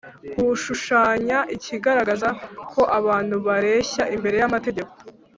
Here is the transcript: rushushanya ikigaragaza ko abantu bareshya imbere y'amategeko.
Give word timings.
rushushanya 0.37 1.37
ikigaragaza 1.55 2.29
ko 2.71 2.81
abantu 2.99 3.35
bareshya 3.47 4.03
imbere 4.15 4.35
y'amategeko. 4.41 4.93